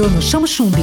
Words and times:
Bruno 0.00 0.22
Chamo 0.22 0.46
Chumbi. 0.46 0.82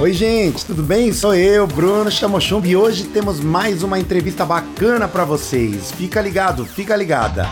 Oi, 0.00 0.12
gente, 0.12 0.64
tudo 0.64 0.80
bem? 0.80 1.12
Sou 1.12 1.34
eu, 1.34 1.66
Bruno 1.66 2.08
Chamochumbi, 2.08 2.68
e 2.68 2.76
hoje 2.76 3.02
temos 3.02 3.40
mais 3.40 3.82
uma 3.82 3.98
entrevista 3.98 4.46
bacana 4.46 5.08
para 5.08 5.24
vocês. 5.24 5.90
Fica 5.90 6.20
ligado, 6.20 6.64
fica 6.64 6.94
ligada. 6.94 7.50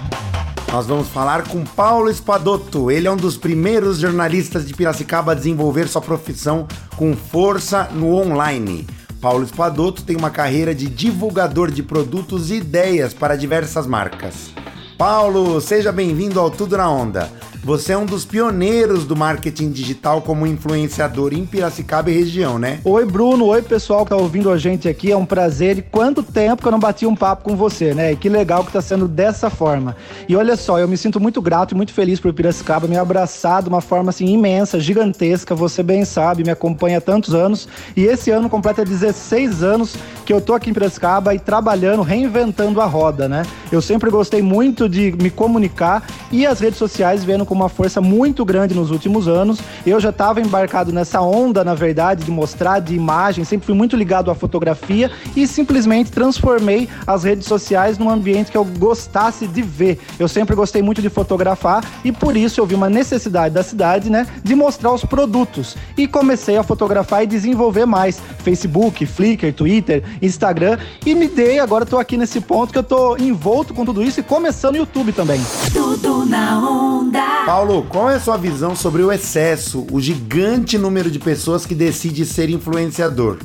Nós 0.70 0.86
vamos 0.86 1.08
falar 1.08 1.48
com 1.48 1.64
Paulo 1.64 2.08
Espadotto. 2.08 2.88
Ele 2.88 3.08
é 3.08 3.10
um 3.10 3.16
dos 3.16 3.36
primeiros 3.36 3.98
jornalistas 3.98 4.64
de 4.64 4.72
Piracicaba 4.72 5.32
a 5.32 5.34
desenvolver 5.34 5.88
sua 5.88 6.00
profissão 6.00 6.68
com 6.94 7.16
força 7.16 7.88
no 7.92 8.14
online. 8.14 8.86
Paulo 9.20 9.42
Espadotto 9.42 10.04
tem 10.04 10.14
uma 10.14 10.30
carreira 10.30 10.72
de 10.72 10.86
divulgador 10.86 11.68
de 11.68 11.82
produtos 11.82 12.52
e 12.52 12.58
ideias 12.58 13.12
para 13.12 13.34
diversas 13.34 13.88
marcas. 13.88 14.52
Paulo, 14.96 15.60
seja 15.60 15.90
bem-vindo 15.90 16.38
ao 16.38 16.48
Tudo 16.48 16.76
na 16.76 16.88
Onda. 16.88 17.28
Você 17.64 17.94
é 17.94 17.96
um 17.96 18.04
dos 18.04 18.26
pioneiros 18.26 19.06
do 19.06 19.16
marketing 19.16 19.70
digital 19.70 20.20
como 20.20 20.46
influenciador 20.46 21.32
em 21.32 21.46
Piracicaba 21.46 22.10
e 22.10 22.14
região, 22.14 22.58
né? 22.58 22.78
Oi, 22.84 23.06
Bruno. 23.06 23.46
Oi, 23.46 23.62
pessoal 23.62 24.04
que 24.04 24.10
tá 24.10 24.16
ouvindo 24.16 24.50
a 24.50 24.58
gente 24.58 24.86
aqui. 24.86 25.10
É 25.10 25.16
um 25.16 25.24
prazer. 25.24 25.78
E 25.78 25.82
quanto 25.82 26.22
tempo 26.22 26.60
que 26.60 26.68
eu 26.68 26.72
não 26.72 26.78
bati 26.78 27.06
um 27.06 27.16
papo 27.16 27.42
com 27.42 27.56
você, 27.56 27.94
né? 27.94 28.12
E 28.12 28.16
que 28.16 28.28
legal 28.28 28.64
que 28.64 28.70
tá 28.70 28.82
sendo 28.82 29.08
dessa 29.08 29.48
forma. 29.48 29.96
E 30.28 30.36
olha 30.36 30.56
só, 30.56 30.78
eu 30.78 30.86
me 30.86 30.98
sinto 30.98 31.18
muito 31.18 31.40
grato 31.40 31.72
e 31.72 31.74
muito 31.74 31.94
feliz 31.94 32.20
por 32.20 32.34
Piracicaba 32.34 32.86
me 32.86 32.98
abraçar 32.98 33.62
de 33.62 33.70
uma 33.70 33.80
forma 33.80 34.10
assim 34.10 34.26
imensa, 34.26 34.78
gigantesca. 34.78 35.54
Você 35.54 35.82
bem 35.82 36.04
sabe, 36.04 36.44
me 36.44 36.50
acompanha 36.50 36.98
há 36.98 37.00
tantos 37.00 37.34
anos. 37.34 37.66
E 37.96 38.04
esse 38.04 38.30
ano 38.30 38.50
completa 38.50 38.84
16 38.84 39.62
anos 39.62 39.96
que 40.26 40.34
eu 40.34 40.40
tô 40.42 40.52
aqui 40.52 40.68
em 40.68 40.74
Piracicaba 40.74 41.34
e 41.34 41.38
trabalhando, 41.38 42.02
reinventando 42.02 42.78
a 42.82 42.84
roda, 42.84 43.26
né? 43.26 43.42
Eu 43.74 43.82
sempre 43.82 44.08
gostei 44.08 44.40
muito 44.40 44.88
de 44.88 45.10
me 45.20 45.30
comunicar 45.30 46.06
e 46.30 46.46
as 46.46 46.60
redes 46.60 46.78
sociais 46.78 47.24
com 47.24 47.44
com 47.44 47.52
uma 47.52 47.68
força 47.68 48.00
muito 48.00 48.44
grande 48.44 48.72
nos 48.72 48.92
últimos 48.92 49.26
anos. 49.26 49.58
Eu 49.84 49.98
já 49.98 50.10
estava 50.10 50.40
embarcado 50.40 50.92
nessa 50.92 51.20
onda, 51.20 51.64
na 51.64 51.74
verdade, 51.74 52.24
de 52.24 52.30
mostrar 52.30 52.78
de 52.78 52.94
imagem, 52.94 53.44
sempre 53.44 53.66
fui 53.66 53.74
muito 53.74 53.96
ligado 53.96 54.30
à 54.30 54.34
fotografia 54.34 55.10
e 55.34 55.44
simplesmente 55.46 56.12
transformei 56.12 56.88
as 57.04 57.24
redes 57.24 57.48
sociais 57.48 57.98
num 57.98 58.08
ambiente 58.08 58.52
que 58.52 58.56
eu 58.56 58.64
gostasse 58.64 59.46
de 59.48 59.62
ver. 59.62 59.98
Eu 60.18 60.28
sempre 60.28 60.54
gostei 60.54 60.82
muito 60.82 61.02
de 61.02 61.08
fotografar 61.08 61.84
e 62.04 62.12
por 62.12 62.36
isso 62.36 62.60
eu 62.60 62.66
vi 62.66 62.76
uma 62.76 62.88
necessidade 62.88 63.54
da 63.54 63.62
cidade, 63.64 64.08
né, 64.08 64.26
de 64.42 64.54
mostrar 64.54 64.92
os 64.92 65.04
produtos. 65.04 65.76
E 65.96 66.06
comecei 66.06 66.56
a 66.56 66.62
fotografar 66.62 67.24
e 67.24 67.26
desenvolver 67.26 67.86
mais 67.86 68.20
Facebook, 68.44 69.04
Flickr, 69.06 69.52
Twitter, 69.52 70.04
Instagram 70.22 70.78
e 71.04 71.14
me 71.14 71.26
dei, 71.26 71.58
agora 71.58 71.84
estou 71.84 71.98
aqui 71.98 72.16
nesse 72.16 72.40
ponto 72.40 72.72
que 72.72 72.78
eu 72.78 72.82
estou 72.82 73.18
envolto 73.18 73.63
com 73.72 73.84
tudo 73.84 74.02
isso 74.02 74.20
e 74.20 74.22
começando 74.22 74.74
o 74.74 74.78
YouTube 74.78 75.12
também. 75.12 75.40
Tudo 75.72 76.26
na 76.26 76.58
onda. 76.58 77.44
Paulo, 77.46 77.86
qual 77.88 78.10
é 78.10 78.16
a 78.16 78.20
sua 78.20 78.36
visão 78.36 78.74
sobre 78.74 79.02
o 79.02 79.12
excesso, 79.12 79.86
o 79.90 80.00
gigante 80.00 80.76
número 80.76 81.10
de 81.10 81.18
pessoas 81.18 81.64
que 81.64 81.74
decide 81.74 82.26
ser 82.26 82.50
influenciador? 82.50 83.38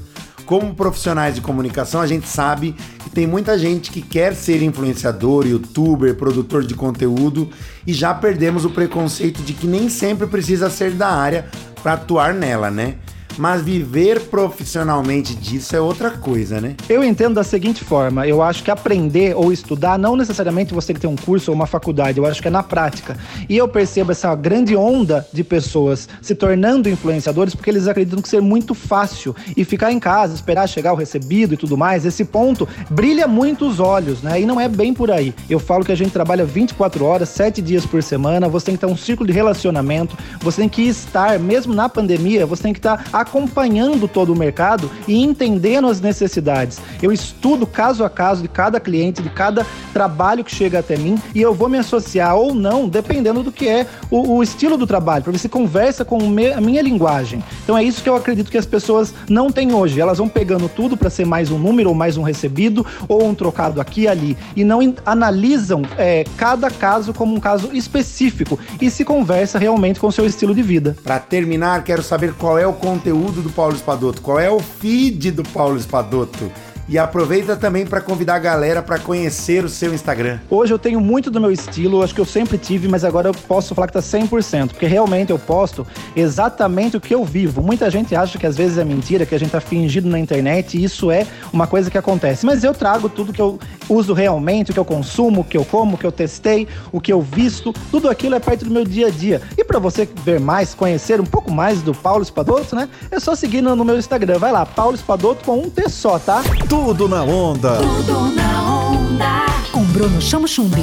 Como 0.46 0.74
profissionais 0.74 1.36
de 1.36 1.42
comunicação, 1.42 2.02
a 2.02 2.08
gente 2.08 2.28
sabe 2.28 2.76
que 3.04 3.10
tem 3.12 3.28
muita 3.28 3.58
gente 3.58 3.92
que 3.92 4.02
quer 4.02 4.34
ser 4.34 4.64
influenciador, 4.64 5.46
youtuber, 5.46 6.16
produtor 6.16 6.64
de 6.64 6.74
conteúdo 6.74 7.48
e 7.86 7.94
já 7.94 8.14
perdemos 8.14 8.66
o 8.66 8.72
preconceito 8.72 9.44
de 9.44 9.54
que 9.54 9.68
nem 9.68 9.90
sempre 9.90 10.26
precisa 10.26 10.70
ser 10.70 10.92
da 10.92 11.10
área 11.10 11.46
para 11.84 11.94
atuar 11.94 12.34
nela, 12.34 12.72
né? 12.72 12.96
Mas 13.40 13.62
viver 13.62 14.20
profissionalmente 14.26 15.34
disso 15.34 15.74
é 15.74 15.80
outra 15.80 16.12
coisa, 16.12 16.60
né? 16.60 16.76
Eu 16.90 17.02
entendo 17.02 17.36
da 17.36 17.44
seguinte 17.44 17.86
forma: 17.86 18.28
eu 18.28 18.42
acho 18.44 18.62
que 18.62 18.70
aprender 18.70 19.34
ou 19.34 19.54
estudar 19.54 19.98
não 19.98 20.18
necessariamente 20.18 20.74
você 20.74 20.88
tem 20.88 20.96
que 20.96 21.02
ter 21.02 21.08
um 21.08 21.16
curso 21.16 21.50
ou 21.50 21.56
uma 21.56 21.66
faculdade, 21.66 22.18
eu 22.18 22.26
acho 22.26 22.42
que 22.42 22.50
é 22.50 22.52
na 22.52 22.62
prática. 22.62 23.18
E 23.48 23.56
eu 23.56 23.66
percebo 23.66 24.12
essa 24.12 24.36
grande 24.36 24.76
onda 24.76 25.26
de 25.32 25.42
pessoas 25.42 26.10
se 26.22 26.36
tornando 26.36 26.90
influenciadores 26.90 27.56
porque 27.56 27.70
eles 27.70 27.88
acreditam 27.88 28.22
que 28.22 28.28
ser 28.28 28.42
muito 28.42 28.74
fácil 28.74 29.34
e 29.56 29.64
ficar 29.64 29.92
em 29.92 30.00
casa, 30.00 30.36
esperar 30.36 30.68
chegar 30.68 30.92
o 30.92 30.96
recebido 30.98 31.54
e 31.54 31.58
tudo 31.58 31.78
mais. 31.78 32.06
Esse 32.06 32.26
ponto 32.26 32.68
brilha 32.90 33.26
muito 33.26 33.66
os 33.66 33.80
olhos, 33.80 34.22
né? 34.22 34.42
E 34.42 34.46
não 34.46 34.60
é 34.60 34.68
bem 34.68 34.94
por 34.94 35.10
aí. 35.10 35.34
Eu 35.50 35.60
falo 35.60 35.86
que 35.86 35.94
a 35.94 35.96
gente 35.96 36.12
trabalha 36.12 36.44
24 36.44 37.06
horas, 37.06 37.30
7 37.30 37.62
dias 37.62 37.86
por 37.86 38.04
semana, 38.04 38.50
você 38.50 38.66
tem 38.66 38.76
que 38.76 38.82
ter 38.82 38.92
um 38.92 38.98
círculo 38.98 39.28
de 39.28 39.34
relacionamento, 39.34 40.18
você 40.42 40.60
tem 40.60 40.68
que 40.68 40.82
estar, 40.82 41.40
mesmo 41.40 41.74
na 41.74 41.88
pandemia, 41.88 42.46
você 42.46 42.64
tem 42.64 42.74
que 42.74 42.80
estar 42.80 43.06
acompanhando 43.30 44.08
todo 44.08 44.34
o 44.34 44.36
mercado 44.36 44.90
e 45.08 45.24
entendendo 45.24 45.88
as 45.88 46.02
necessidades. 46.02 46.82
Eu 47.02 47.12
estudo 47.12 47.68
caso 47.68 48.04
a 48.04 48.10
caso 48.10 48.42
de 48.42 48.48
cada 48.48 48.80
cliente, 48.80 49.22
de 49.22 49.30
cada 49.30 49.66
trabalho 50.00 50.46
que 50.46 50.56
chega 50.56 50.80
até 50.80 50.96
mim 50.96 51.18
e 51.36 51.42
eu 51.42 51.54
vou 51.54 51.68
me 51.68 51.78
associar 51.78 52.34
ou 52.34 52.56
não, 52.56 52.88
dependendo 52.88 53.44
do 53.44 53.52
que 53.52 53.68
é 53.68 53.86
o, 54.10 54.38
o 54.38 54.42
estilo 54.42 54.78
do 54.78 54.88
trabalho, 54.88 55.26
para 55.26 55.34
ver 55.34 55.40
se 55.40 55.50
conversa 55.50 56.06
com 56.06 56.18
a 56.18 56.62
minha 56.62 56.82
linguagem. 56.82 57.44
Então 57.66 57.78
é 57.78 57.84
isso 57.84 58.02
que 58.02 58.08
eu 58.08 58.16
acredito 58.16 58.50
que 58.50 58.58
as 58.58 58.66
pessoas 58.66 59.14
não 59.30 59.52
têm 59.52 59.74
hoje. 59.74 60.00
Elas 60.00 60.20
vão 60.20 60.30
pegando 60.30 60.70
tudo 60.70 60.96
para 60.96 61.10
ser 61.10 61.26
mais 61.26 61.52
um 61.52 61.60
número 61.60 61.90
ou 61.90 61.96
mais 61.96 62.16
um 62.16 62.24
recebido 62.24 62.86
ou 63.10 63.26
um 63.26 63.36
trocado 63.36 63.82
aqui 63.82 64.04
e 64.04 64.08
ali 64.08 64.38
e 64.56 64.64
não 64.64 64.80
analisam 65.06 65.82
é, 65.98 66.24
cada 66.38 66.72
caso 66.72 67.14
como 67.14 67.36
um 67.36 67.40
caso 67.42 67.70
específico 67.74 68.58
e 68.80 68.90
se 68.90 69.04
conversa 69.04 69.60
realmente 69.60 70.00
com 70.00 70.08
o 70.08 70.12
seu 70.14 70.26
estilo 70.26 70.56
de 70.56 70.62
vida. 70.62 70.96
Para 71.04 71.20
terminar, 71.20 71.84
quero 71.84 72.02
saber 72.02 72.34
qual 72.36 72.58
é 72.58 72.66
o 72.66 72.72
conteúdo 72.72 73.42
do 73.42 73.50
Paulo 73.50 73.76
Espadoto? 73.76 74.22
Qual 74.22 74.40
é 74.40 74.50
o 74.50 74.60
feed 74.62 75.32
do 75.32 75.44
Paulo 75.44 75.76
Espadoto? 75.76 76.50
E 76.90 76.98
aproveita 76.98 77.56
também 77.56 77.86
para 77.86 78.02
convidar 78.02 78.34
a 78.34 78.40
galera 78.40 78.82
para 78.82 78.98
conhecer 78.98 79.64
o 79.64 79.70
seu 79.70 79.94
Instagram. 79.94 80.40
Hoje 80.50 80.74
eu 80.74 80.80
tenho 80.80 81.00
muito 81.00 81.30
do 81.30 81.40
meu 81.40 81.52
estilo, 81.52 82.02
acho 82.02 82.16
que 82.16 82.20
eu 82.20 82.26
sempre 82.26 82.58
tive, 82.58 82.88
mas 82.88 83.04
agora 83.04 83.30
eu 83.30 83.34
posso 83.48 83.76
falar 83.76 83.86
que 83.86 83.94
tá 83.94 84.00
100%, 84.00 84.70
porque 84.70 84.88
realmente 84.88 85.30
eu 85.30 85.38
posto 85.38 85.86
exatamente 86.16 86.98
o 86.98 87.00
que 87.00 87.14
eu 87.14 87.24
vivo. 87.24 87.62
Muita 87.62 87.92
gente 87.92 88.16
acha 88.16 88.40
que 88.40 88.48
às 88.48 88.58
vezes 88.58 88.80
é 88.80 88.84
mentira, 88.84 89.24
que 89.24 89.36
a 89.36 89.38
gente 89.38 89.52
tá 89.52 89.62
fingindo 89.62 90.10
na 90.10 90.18
internet, 90.18 90.80
e 90.80 90.84
isso 90.84 91.12
é 91.12 91.28
uma 91.54 91.68
coisa 91.68 91.92
que 91.92 91.98
acontece. 91.98 92.44
Mas 92.44 92.64
eu 92.64 92.74
trago 92.74 93.08
tudo 93.08 93.32
que 93.32 93.42
eu 93.42 93.60
uso 93.88 94.14
realmente, 94.14 94.72
o 94.72 94.74
que 94.74 94.80
eu 94.80 94.86
consumo, 94.86 95.42
o 95.42 95.44
que 95.44 95.58
eu 95.58 95.66
como, 95.66 95.94
o 95.94 95.98
que 95.98 96.08
eu 96.08 96.12
testei, 96.12 96.68
o 96.92 97.00
que 97.00 97.14
eu 97.14 97.22
visto, 97.22 97.72
tudo 97.92 98.10
aquilo 98.10 98.34
é 98.34 98.40
parte 98.40 98.66
do 98.66 98.72
meu 98.72 98.84
dia 98.84 99.08
a 99.08 99.12
dia. 99.12 99.44
E 99.56 99.64
para 99.64 99.78
você 99.78 100.10
ver 100.26 100.40
mais, 100.40 100.74
conhecer 100.74 101.22
um 101.22 101.26
pouco 101.26 101.52
mais 101.52 101.84
do 101.84 101.94
Paulo 101.94 102.24
Espadoto, 102.24 102.76
né? 102.76 102.90
É 103.12 103.20
só 103.20 103.36
seguir 103.36 103.62
no, 103.62 103.86
meu 103.86 104.00
Instagram. 104.00 104.40
Vai 104.40 104.52
lá, 104.52 104.66
Paulo 104.66 104.96
Espadoto 104.96 105.46
com 105.46 105.60
um 105.60 105.70
T 105.70 105.88
só, 105.88 106.18
tá? 106.18 106.42
Tudo 106.80 107.10
na 107.10 107.24
onda. 107.24 107.76
Tudo 107.76 108.32
na 108.34 108.88
onda. 108.90 109.46
Com 109.72 109.84
Bruno 109.84 110.22
Chamo 110.22 110.48
Chumbi. 110.48 110.82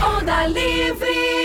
Onda 0.00 0.46
Livre. 0.46 1.43